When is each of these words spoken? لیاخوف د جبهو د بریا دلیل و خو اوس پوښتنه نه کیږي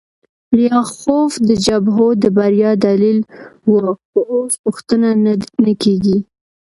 لیاخوف 0.57 1.31
د 1.47 1.49
جبهو 1.65 2.07
د 2.23 2.23
بریا 2.37 2.71
دلیل 2.85 3.19
و 3.71 3.73
خو 4.03 4.19
اوس 4.33 4.53
پوښتنه 4.63 5.09
نه 5.65 5.73
کیږي 5.83 6.17